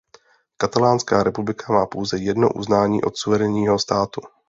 [0.57, 4.21] Katalánská republika má pouze jedno uznání od suverénního státu.